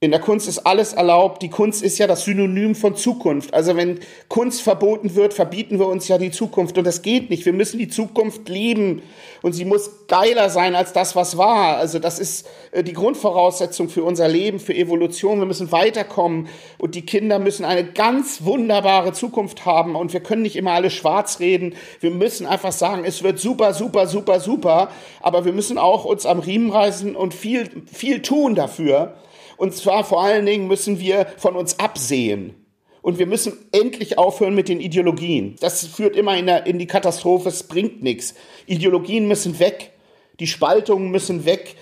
In 0.04 0.10
der 0.10 0.20
Kunst 0.20 0.46
ist 0.46 0.66
alles 0.66 0.92
erlaubt. 0.92 1.40
Die 1.40 1.48
Kunst 1.48 1.82
ist 1.82 1.96
ja 1.96 2.06
das 2.06 2.24
Synonym 2.24 2.74
von 2.74 2.94
Zukunft. 2.94 3.54
Also 3.54 3.74
wenn 3.74 4.00
Kunst 4.28 4.60
verboten 4.60 5.14
wird, 5.14 5.32
verbieten 5.32 5.78
wir 5.78 5.88
uns 5.88 6.08
ja 6.08 6.18
die 6.18 6.30
Zukunft. 6.30 6.76
Und 6.76 6.86
das 6.86 7.00
geht 7.00 7.30
nicht. 7.30 7.46
Wir 7.46 7.54
müssen 7.54 7.78
die 7.78 7.88
Zukunft 7.88 8.46
lieben. 8.50 9.00
Und 9.40 9.54
sie 9.54 9.64
muss 9.64 10.06
geiler 10.06 10.50
sein 10.50 10.74
als 10.74 10.92
das, 10.92 11.16
was 11.16 11.38
war. 11.38 11.78
Also 11.78 12.00
das 12.00 12.18
ist 12.18 12.46
äh, 12.72 12.84
die 12.84 12.92
Grundvoraussetzung 12.92 13.88
für 13.88 14.04
unser 14.04 14.28
Leben, 14.28 14.60
für 14.60 14.74
Evolution. 14.74 15.38
Wir 15.38 15.46
müssen 15.46 15.72
weiterkommen. 15.72 16.48
Und 16.76 16.96
die 16.96 17.06
Kinder 17.06 17.38
müssen 17.38 17.64
eine 17.64 17.84
ganz 17.90 18.44
wunderbare 18.44 19.14
Zukunft 19.14 19.64
haben. 19.64 19.96
Und 19.96 20.12
wir 20.12 20.20
können 20.20 20.42
nicht 20.42 20.56
immer 20.56 20.72
alle 20.72 20.90
schwarz 20.90 21.40
reden. 21.40 21.76
Wir 22.00 22.10
müssen 22.10 22.44
einfach 22.44 22.72
sagen, 22.72 23.04
es 23.06 23.22
wird 23.22 23.38
super, 23.38 23.72
super, 23.72 24.06
super, 24.06 24.38
super. 24.38 24.90
Aber 25.22 25.46
wir 25.46 25.54
müssen 25.54 25.78
auch 25.78 26.04
uns 26.04 26.26
am 26.26 26.40
Riemen 26.40 26.70
reißen 26.70 27.16
und 27.16 27.32
viel, 27.32 27.70
viel 27.90 28.20
tun 28.20 28.54
dafür 28.54 29.14
und 29.56 29.74
zwar 29.74 29.93
vor 30.02 30.22
allen 30.22 30.46
Dingen 30.46 30.66
müssen 30.66 30.98
wir 30.98 31.26
von 31.36 31.54
uns 31.54 31.78
absehen. 31.78 32.54
Und 33.02 33.18
wir 33.18 33.26
müssen 33.26 33.52
endlich 33.70 34.16
aufhören 34.16 34.54
mit 34.54 34.70
den 34.70 34.80
Ideologien. 34.80 35.56
Das 35.60 35.86
führt 35.86 36.16
immer 36.16 36.38
in, 36.38 36.46
der, 36.46 36.66
in 36.66 36.78
die 36.78 36.86
Katastrophe, 36.86 37.50
es 37.50 37.64
bringt 37.64 38.02
nichts. 38.02 38.34
Ideologien 38.64 39.28
müssen 39.28 39.58
weg, 39.58 39.92
die 40.40 40.46
Spaltungen 40.46 41.10
müssen 41.10 41.44
weg, 41.44 41.76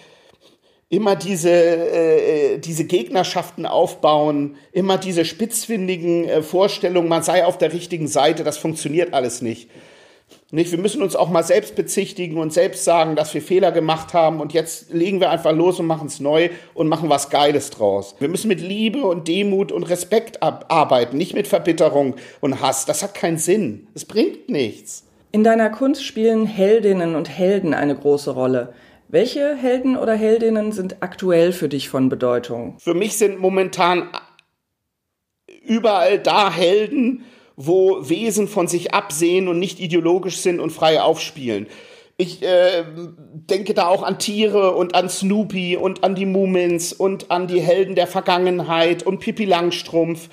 immer 0.89 1.17
diese, 1.17 1.51
äh, 1.51 2.59
diese 2.59 2.85
Gegnerschaften 2.85 3.67
aufbauen, 3.67 4.57
immer 4.73 4.99
diese 4.99 5.25
spitzfindigen 5.25 6.29
äh, 6.29 6.43
Vorstellungen, 6.43 7.09
man 7.09 7.23
sei 7.23 7.47
auf 7.47 7.57
der 7.57 7.73
richtigen 7.73 8.09
Seite, 8.09 8.45
das 8.45 8.59
funktioniert 8.59 9.15
alles 9.15 9.41
nicht. 9.41 9.71
Nicht? 10.55 10.71
Wir 10.71 10.79
müssen 10.79 11.01
uns 11.03 11.17
auch 11.17 11.31
mal 11.31 11.43
selbst 11.43 11.77
bezichtigen 11.77 12.37
und 12.37 12.53
selbst 12.53 12.85
sagen, 12.85 13.17
dass 13.17 13.33
wir 13.33 13.41
Fehler 13.41 13.73
gemacht 13.73 14.13
haben 14.13 14.39
und 14.39 14.53
jetzt 14.53 14.93
legen 14.93 15.19
wir 15.19 15.31
einfach 15.31 15.53
los 15.53 15.81
und 15.81 15.87
machen 15.87 16.09
es 16.09 16.21
neu 16.21 16.51
und 16.75 16.89
machen 16.89 17.09
was 17.09 17.31
Geiles 17.31 17.71
draus. 17.71 18.17
Wir 18.19 18.29
müssen 18.29 18.49
mit 18.49 18.61
Liebe 18.61 19.01
und 19.01 19.29
Demut 19.29 19.73
und 19.73 19.85
Respekt 19.85 20.43
arbeiten, 20.43 21.17
nicht 21.17 21.33
mit 21.33 21.49
Verbitterung 21.49 22.17
und 22.41 22.61
Hass. 22.61 22.85
Das 22.85 23.03
hat 23.03 23.15
keinen 23.15 23.39
Sinn. 23.39 23.87
Es 23.95 24.05
bringt 24.05 24.51
nichts. 24.51 25.07
In 25.31 25.43
deiner 25.43 25.71
Kunst 25.71 26.05
spielen 26.05 26.45
Heldinnen 26.45 27.15
und 27.17 27.31
Helden 27.31 27.73
eine 27.73 27.97
große 27.97 28.33
Rolle. 28.33 28.75
Welche 29.09 29.57
Helden 29.57 29.97
oder 29.97 30.15
Heldinnen 30.15 30.73
sind 30.73 30.97
aktuell 31.01 31.53
für 31.53 31.71
dich 31.71 31.89
von 31.89 32.11
Bedeutung? 32.11 32.77
Für 32.79 32.93
mich 32.93 33.17
sind 33.17 33.39
momentan 33.39 34.11
überall 35.65 36.19
da 36.19 36.53
Helden, 36.53 37.25
wo 37.57 38.09
Wesen 38.09 38.49
von 38.49 38.69
sich 38.69 38.95
absehen 38.95 39.49
und 39.49 39.59
nicht 39.59 39.81
ideologisch 39.81 40.39
sind 40.39 40.61
und 40.61 40.71
frei 40.71 41.01
aufspielen. 41.01 41.67
Ich 42.17 42.43
äh, 42.43 42.85
denke 43.33 43.75
da 43.75 43.89
auch 43.89 44.03
an 44.03 44.19
Tiere 44.19 44.75
und 44.75 44.95
an 44.95 45.09
Snoopy 45.09 45.77
und 45.77 46.05
an 46.05 46.15
die 46.15 46.27
Mumins 46.27 46.93
und 46.93 47.31
an 47.31 47.47
die 47.47 47.61
Helden 47.61 47.95
der 47.95 48.07
Vergangenheit 48.07 49.03
und 49.03 49.19
Pippi 49.19 49.45
Langstrumpf. 49.45 50.29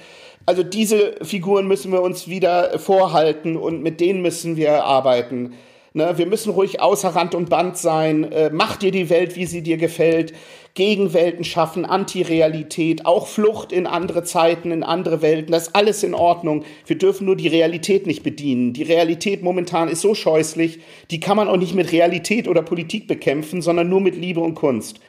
Also 0.45 0.63
diese 0.63 1.15
Figuren 1.21 1.67
müssen 1.67 1.91
wir 1.91 2.01
uns 2.01 2.27
wieder 2.27 2.77
vorhalten 2.79 3.55
und 3.55 3.81
mit 3.81 4.01
denen 4.01 4.21
müssen 4.21 4.57
wir 4.57 4.83
arbeiten. 4.83 5.53
Ne, 5.93 6.17
wir 6.17 6.27
müssen 6.27 6.51
ruhig 6.51 6.81
außer 6.81 7.09
Rand 7.09 7.33
und 7.33 7.49
Band 7.49 7.77
sein. 7.77 8.31
Äh, 8.31 8.51
mach 8.53 8.75
dir 8.75 8.91
die 8.91 9.09
Welt, 9.09 9.35
wie 9.35 9.45
sie 9.45 9.63
dir 9.63 9.77
gefällt. 9.77 10.33
Gegenwelten 10.73 11.43
schaffen, 11.43 11.85
Antirealität, 11.85 13.05
auch 13.05 13.27
Flucht 13.27 13.71
in 13.71 13.87
andere 13.87 14.23
Zeiten, 14.23 14.71
in 14.71 14.83
andere 14.83 15.21
Welten. 15.21 15.51
Das 15.51 15.67
ist 15.67 15.75
alles 15.75 16.03
in 16.03 16.13
Ordnung. 16.13 16.63
Wir 16.85 16.97
dürfen 16.97 17.25
nur 17.25 17.35
die 17.35 17.47
Realität 17.47 18.07
nicht 18.07 18.23
bedienen. 18.23 18.73
Die 18.73 18.83
Realität 18.83 19.43
momentan 19.43 19.89
ist 19.89 20.01
so 20.01 20.15
scheußlich, 20.15 20.79
die 21.11 21.19
kann 21.19 21.37
man 21.37 21.47
auch 21.47 21.57
nicht 21.57 21.75
mit 21.75 21.91
Realität 21.91 22.47
oder 22.47 22.61
Politik 22.61 23.07
bekämpfen, 23.07 23.61
sondern 23.61 23.89
nur 23.89 24.01
mit 24.01 24.15
Liebe 24.15 24.39
und 24.39 24.55
Kunst. 24.55 24.99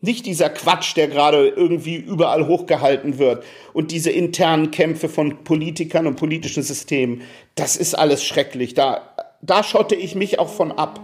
Nicht 0.00 0.26
dieser 0.26 0.50
Quatsch, 0.50 0.96
der 0.96 1.08
gerade 1.08 1.48
irgendwie 1.48 1.96
überall 1.96 2.46
hochgehalten 2.46 3.18
wird 3.18 3.44
und 3.72 3.90
diese 3.90 4.10
internen 4.10 4.70
Kämpfe 4.70 5.08
von 5.08 5.42
Politikern 5.42 6.06
und 6.06 6.16
politischen 6.16 6.62
Systemen. 6.62 7.22
Das 7.56 7.76
ist 7.76 7.94
alles 7.94 8.24
schrecklich. 8.24 8.74
Da 8.74 9.14
da 9.40 9.62
schotte 9.62 9.94
ich 9.94 10.14
mich 10.14 10.38
auch 10.38 10.48
von 10.48 10.72
ab. 10.72 11.00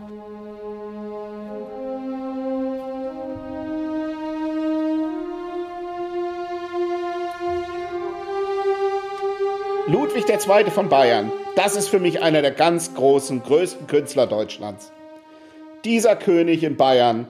Ludwig 10.14 10.30
II. 10.48 10.70
von 10.70 10.88
Bayern, 10.88 11.32
das 11.56 11.74
ist 11.74 11.88
für 11.88 11.98
mich 11.98 12.22
einer 12.22 12.40
der 12.40 12.52
ganz 12.52 12.94
großen, 12.94 13.42
größten 13.42 13.88
Künstler 13.88 14.28
Deutschlands. 14.28 14.92
Dieser 15.84 16.14
König 16.14 16.62
in 16.62 16.76
Bayern, 16.76 17.26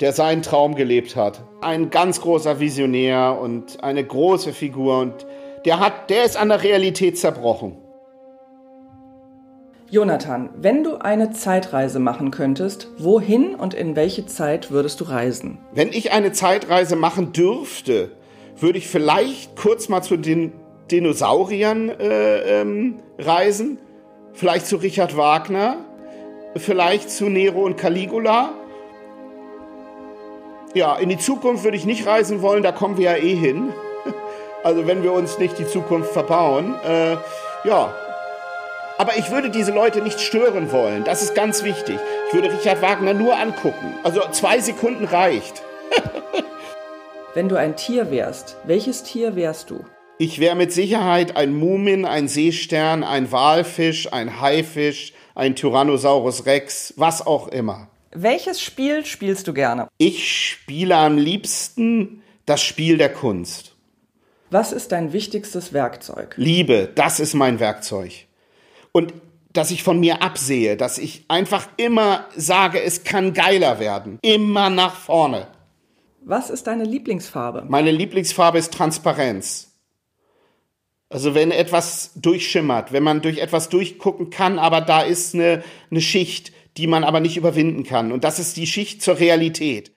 der 0.00 0.12
seinen 0.12 0.42
Traum 0.42 0.74
gelebt 0.74 1.16
hat. 1.16 1.40
Ein 1.62 1.88
ganz 1.88 2.20
großer 2.20 2.60
Visionär 2.60 3.38
und 3.40 3.82
eine 3.82 4.04
große 4.04 4.52
Figur 4.52 4.98
und 4.98 5.26
der 5.64 5.80
hat, 5.80 6.10
der 6.10 6.24
ist 6.24 6.36
an 6.36 6.50
der 6.50 6.62
Realität 6.62 7.18
zerbrochen. 7.18 7.78
Jonathan, 9.88 10.50
wenn 10.54 10.84
du 10.84 10.96
eine 10.96 11.30
Zeitreise 11.30 11.98
machen 11.98 12.30
könntest, 12.30 12.88
wohin 12.98 13.54
und 13.54 13.72
in 13.72 13.96
welche 13.96 14.26
Zeit 14.26 14.70
würdest 14.70 15.00
du 15.00 15.04
reisen? 15.04 15.56
Wenn 15.72 15.88
ich 15.94 16.12
eine 16.12 16.32
Zeitreise 16.32 16.94
machen 16.94 17.32
dürfte, 17.32 18.10
würde 18.58 18.76
ich 18.76 18.88
vielleicht 18.88 19.56
kurz 19.56 19.88
mal 19.88 20.02
zu 20.02 20.18
den 20.18 20.52
Dinosauriern 20.90 21.90
äh, 21.90 22.60
ähm, 22.60 23.00
reisen, 23.18 23.78
vielleicht 24.32 24.66
zu 24.66 24.76
Richard 24.76 25.16
Wagner, 25.16 25.76
vielleicht 26.56 27.10
zu 27.10 27.28
Nero 27.28 27.64
und 27.64 27.76
Caligula. 27.76 28.52
Ja, 30.74 30.96
in 30.96 31.08
die 31.08 31.18
Zukunft 31.18 31.64
würde 31.64 31.76
ich 31.76 31.86
nicht 31.86 32.06
reisen 32.06 32.42
wollen, 32.42 32.62
da 32.62 32.72
kommen 32.72 32.96
wir 32.96 33.12
ja 33.12 33.16
eh 33.16 33.34
hin. 33.34 33.72
Also 34.64 34.88
wenn 34.88 35.04
wir 35.04 35.12
uns 35.12 35.38
nicht 35.38 35.56
die 35.60 35.66
Zukunft 35.68 36.10
verbauen. 36.10 36.74
Äh, 36.84 37.16
ja, 37.66 37.94
aber 38.98 39.16
ich 39.16 39.30
würde 39.30 39.50
diese 39.50 39.70
Leute 39.70 40.02
nicht 40.02 40.20
stören 40.20 40.72
wollen. 40.72 41.04
Das 41.04 41.22
ist 41.22 41.36
ganz 41.36 41.62
wichtig. 41.62 41.96
Ich 42.26 42.34
würde 42.34 42.52
Richard 42.52 42.82
Wagner 42.82 43.14
nur 43.14 43.36
angucken. 43.36 43.94
Also 44.02 44.20
zwei 44.32 44.58
Sekunden 44.58 45.04
reicht. 45.04 45.62
Wenn 47.34 47.48
du 47.48 47.54
ein 47.54 47.76
Tier 47.76 48.10
wärst, 48.10 48.56
welches 48.64 49.04
Tier 49.04 49.36
wärst 49.36 49.70
du? 49.70 49.84
Ich 50.20 50.40
wäre 50.40 50.56
mit 50.56 50.72
Sicherheit 50.72 51.36
ein 51.36 51.56
Mumin, 51.56 52.04
ein 52.04 52.26
Seestern, 52.26 53.04
ein 53.04 53.30
Walfisch, 53.30 54.12
ein 54.12 54.40
Haifisch, 54.40 55.12
ein 55.36 55.54
Tyrannosaurus 55.54 56.44
Rex, 56.44 56.92
was 56.96 57.24
auch 57.24 57.46
immer. 57.46 57.88
Welches 58.10 58.60
Spiel 58.60 59.06
spielst 59.06 59.46
du 59.46 59.54
gerne? 59.54 59.86
Ich 59.96 60.48
spiele 60.48 60.96
am 60.96 61.18
liebsten 61.18 62.22
das 62.46 62.60
Spiel 62.62 62.98
der 62.98 63.12
Kunst. 63.12 63.76
Was 64.50 64.72
ist 64.72 64.90
dein 64.90 65.12
wichtigstes 65.12 65.72
Werkzeug? 65.72 66.34
Liebe, 66.36 66.88
das 66.92 67.20
ist 67.20 67.34
mein 67.34 67.60
Werkzeug 67.60 68.26
und 68.90 69.14
dass 69.52 69.70
ich 69.70 69.84
von 69.84 70.00
mir 70.00 70.20
absehe, 70.22 70.76
dass 70.76 70.98
ich 70.98 71.26
einfach 71.28 71.68
immer 71.76 72.26
sage, 72.34 72.82
es 72.82 73.04
kann 73.04 73.34
geiler 73.34 73.78
werden. 73.78 74.18
Immer 74.22 74.68
nach 74.68 74.96
vorne. 74.96 75.46
Was 76.24 76.50
ist 76.50 76.66
deine 76.66 76.84
Lieblingsfarbe? 76.84 77.66
Meine 77.68 77.92
Lieblingsfarbe 77.92 78.58
ist 78.58 78.74
Transparenz. 78.74 79.68
Also 81.10 81.34
wenn 81.34 81.50
etwas 81.50 82.12
durchschimmert, 82.16 82.92
wenn 82.92 83.02
man 83.02 83.22
durch 83.22 83.38
etwas 83.38 83.70
durchgucken 83.70 84.30
kann, 84.30 84.58
aber 84.58 84.82
da 84.82 85.00
ist 85.00 85.34
eine, 85.34 85.62
eine 85.90 86.00
Schicht, 86.02 86.52
die 86.76 86.86
man 86.86 87.02
aber 87.02 87.20
nicht 87.20 87.36
überwinden 87.36 87.82
kann. 87.82 88.12
Und 88.12 88.24
das 88.24 88.38
ist 88.38 88.56
die 88.56 88.66
Schicht 88.66 89.02
zur 89.02 89.18
Realität. 89.18 89.92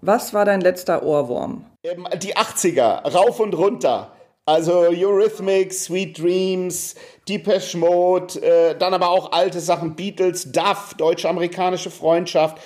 Was 0.00 0.32
war 0.34 0.44
dein 0.44 0.60
letzter 0.60 1.02
Ohrwurm? 1.04 1.66
Ähm, 1.84 2.08
die 2.20 2.36
80er, 2.36 3.12
rauf 3.12 3.40
und 3.40 3.54
runter. 3.54 4.12
Also 4.44 4.80
Eurythmics, 4.80 5.84
Sweet 5.84 6.18
Dreams, 6.18 6.96
Depeche 7.28 7.78
Mode, 7.78 8.42
äh, 8.42 8.76
dann 8.76 8.92
aber 8.94 9.10
auch 9.10 9.30
alte 9.30 9.60
Sachen, 9.60 9.94
Beatles, 9.94 10.50
Duff, 10.50 10.94
deutsche-amerikanische 10.98 11.90
Freundschaft. 11.90 12.58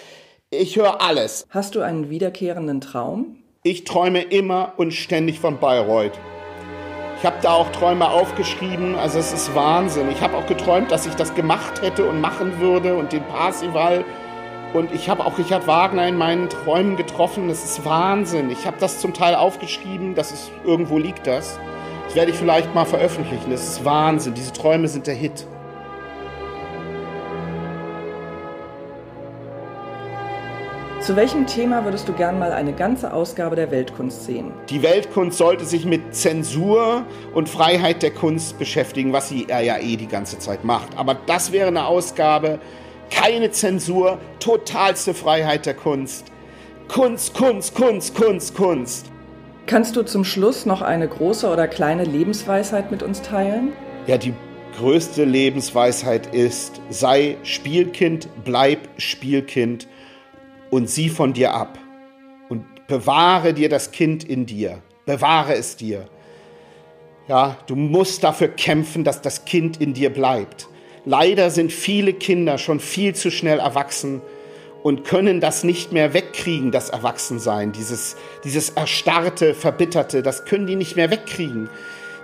Ich 0.48 0.76
höre 0.76 1.02
alles. 1.02 1.46
Hast 1.50 1.74
du 1.74 1.82
einen 1.82 2.08
wiederkehrenden 2.08 2.80
Traum? 2.80 3.42
Ich 3.62 3.84
träume 3.84 4.22
immer 4.22 4.72
und 4.78 4.92
ständig 4.92 5.40
von 5.40 5.58
Bayreuth. 5.58 6.18
Ich 7.18 7.24
habe 7.24 7.36
da 7.40 7.52
auch 7.52 7.72
Träume 7.72 8.10
aufgeschrieben, 8.10 8.94
also 8.94 9.18
es 9.18 9.32
ist 9.32 9.54
Wahnsinn. 9.54 10.10
Ich 10.10 10.20
habe 10.20 10.36
auch 10.36 10.46
geträumt, 10.46 10.90
dass 10.90 11.06
ich 11.06 11.14
das 11.14 11.34
gemacht 11.34 11.80
hätte 11.80 12.04
und 12.04 12.20
machen 12.20 12.60
würde 12.60 12.94
und 12.94 13.12
den 13.12 13.24
Parsival. 13.24 14.04
Und 14.74 14.92
ich 14.92 15.08
habe 15.08 15.24
auch 15.24 15.38
Richard 15.38 15.66
Wagner 15.66 16.06
in 16.06 16.18
meinen 16.18 16.50
Träumen 16.50 16.96
getroffen. 16.96 17.48
Das 17.48 17.64
ist 17.64 17.86
Wahnsinn. 17.86 18.50
Ich 18.50 18.66
habe 18.66 18.76
das 18.78 18.98
zum 19.00 19.14
Teil 19.14 19.34
aufgeschrieben, 19.34 20.14
das 20.14 20.30
ist, 20.30 20.50
irgendwo 20.64 20.98
liegt 20.98 21.26
das. 21.26 21.58
Das 22.04 22.14
werde 22.14 22.32
ich 22.32 22.36
vielleicht 22.36 22.74
mal 22.74 22.84
veröffentlichen. 22.84 23.50
Das 23.50 23.66
ist 23.66 23.84
Wahnsinn. 23.84 24.34
Diese 24.34 24.52
Träume 24.52 24.86
sind 24.86 25.06
der 25.06 25.14
Hit. 25.14 25.46
Zu 31.06 31.14
welchem 31.14 31.46
Thema 31.46 31.84
würdest 31.84 32.08
du 32.08 32.12
gern 32.12 32.36
mal 32.36 32.50
eine 32.50 32.72
ganze 32.72 33.12
Ausgabe 33.12 33.54
der 33.54 33.70
Weltkunst 33.70 34.24
sehen? 34.24 34.50
Die 34.68 34.82
Weltkunst 34.82 35.38
sollte 35.38 35.64
sich 35.64 35.84
mit 35.84 36.16
Zensur 36.16 37.04
und 37.32 37.48
Freiheit 37.48 38.02
der 38.02 38.10
Kunst 38.10 38.58
beschäftigen, 38.58 39.12
was 39.12 39.28
sie 39.28 39.46
ja 39.48 39.78
eh 39.78 39.94
die 39.94 40.08
ganze 40.08 40.40
Zeit 40.40 40.64
macht. 40.64 40.98
Aber 40.98 41.14
das 41.14 41.52
wäre 41.52 41.68
eine 41.68 41.86
Ausgabe, 41.86 42.58
keine 43.08 43.52
Zensur, 43.52 44.18
totalste 44.40 45.14
Freiheit 45.14 45.64
der 45.64 45.74
Kunst. 45.74 46.32
Kunst, 46.88 47.34
Kunst, 47.34 47.76
Kunst, 47.76 48.16
Kunst, 48.16 48.56
Kunst. 48.56 49.06
Kannst 49.66 49.94
du 49.94 50.02
zum 50.02 50.24
Schluss 50.24 50.66
noch 50.66 50.82
eine 50.82 51.06
große 51.06 51.48
oder 51.48 51.68
kleine 51.68 52.02
Lebensweisheit 52.02 52.90
mit 52.90 53.04
uns 53.04 53.22
teilen? 53.22 53.74
Ja, 54.08 54.18
die 54.18 54.34
größte 54.76 55.22
Lebensweisheit 55.22 56.34
ist, 56.34 56.80
sei 56.90 57.36
Spielkind, 57.44 58.28
bleib 58.44 58.80
Spielkind 58.98 59.86
und 60.70 60.90
sieh 60.90 61.08
von 61.08 61.32
dir 61.32 61.54
ab 61.54 61.78
und 62.48 62.64
bewahre 62.86 63.54
dir 63.54 63.68
das 63.68 63.90
Kind 63.90 64.24
in 64.24 64.46
dir. 64.46 64.82
Bewahre 65.04 65.54
es 65.54 65.76
dir. 65.76 66.08
Ja, 67.28 67.56
du 67.66 67.74
musst 67.74 68.22
dafür 68.22 68.48
kämpfen, 68.48 69.04
dass 69.04 69.20
das 69.20 69.44
Kind 69.44 69.80
in 69.80 69.94
dir 69.94 70.10
bleibt. 70.10 70.68
Leider 71.04 71.50
sind 71.50 71.72
viele 71.72 72.12
Kinder 72.12 72.58
schon 72.58 72.80
viel 72.80 73.14
zu 73.14 73.30
schnell 73.30 73.58
erwachsen 73.58 74.22
und 74.82 75.04
können 75.04 75.40
das 75.40 75.64
nicht 75.64 75.92
mehr 75.92 76.14
wegkriegen, 76.14 76.70
das 76.70 76.90
Erwachsensein, 76.90 77.72
dieses, 77.72 78.16
dieses 78.44 78.70
erstarrte, 78.70 79.54
verbitterte, 79.54 80.22
das 80.22 80.44
können 80.44 80.66
die 80.66 80.76
nicht 80.76 80.94
mehr 80.94 81.10
wegkriegen. 81.10 81.68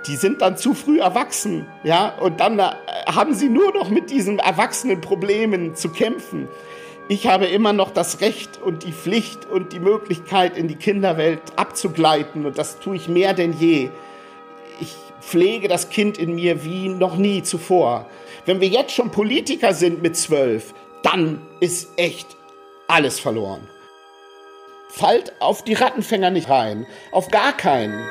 Die 0.06 0.16
sind 0.16 0.42
dann 0.42 0.56
zu 0.56 0.74
früh 0.74 1.00
erwachsen, 1.00 1.66
ja, 1.84 2.08
und 2.20 2.40
dann 2.40 2.58
äh, 2.58 2.72
haben 3.06 3.34
sie 3.34 3.48
nur 3.48 3.72
noch 3.72 3.88
mit 3.88 4.10
diesen 4.10 4.40
erwachsenen 4.40 5.00
Problemen 5.00 5.76
zu 5.76 5.90
kämpfen 5.90 6.48
ich 7.08 7.26
habe 7.26 7.46
immer 7.46 7.72
noch 7.72 7.90
das 7.90 8.20
Recht 8.20 8.60
und 8.62 8.84
die 8.84 8.92
Pflicht 8.92 9.44
und 9.46 9.72
die 9.72 9.80
Möglichkeit, 9.80 10.56
in 10.56 10.68
die 10.68 10.76
Kinderwelt 10.76 11.42
abzugleiten. 11.56 12.46
Und 12.46 12.58
das 12.58 12.78
tue 12.78 12.96
ich 12.96 13.08
mehr 13.08 13.34
denn 13.34 13.52
je. 13.52 13.90
Ich 14.80 14.94
pflege 15.20 15.68
das 15.68 15.90
Kind 15.90 16.18
in 16.18 16.34
mir 16.34 16.64
wie 16.64 16.88
noch 16.88 17.16
nie 17.16 17.42
zuvor. 17.42 18.06
Wenn 18.46 18.60
wir 18.60 18.68
jetzt 18.68 18.92
schon 18.92 19.10
Politiker 19.10 19.74
sind 19.74 20.02
mit 20.02 20.16
zwölf, 20.16 20.74
dann 21.02 21.40
ist 21.60 21.90
echt 21.96 22.28
alles 22.88 23.20
verloren. 23.20 23.68
Fallt 24.88 25.32
auf 25.40 25.64
die 25.64 25.74
Rattenfänger 25.74 26.30
nicht 26.30 26.50
rein. 26.50 26.86
Auf 27.12 27.28
gar 27.28 27.56
keinen. 27.56 28.06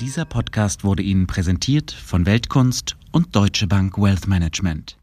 Dieser 0.00 0.24
Podcast 0.24 0.84
wurde 0.84 1.02
Ihnen 1.02 1.26
präsentiert 1.26 1.90
von 1.90 2.24
Weltkunst 2.24 2.96
und 3.10 3.34
Deutsche 3.34 3.66
Bank 3.66 3.98
Wealth 3.98 4.28
Management. 4.28 4.96